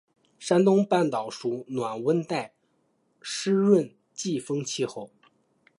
[0.39, 2.55] 山东半岛属暖温带
[3.21, 5.11] 湿润季风气候。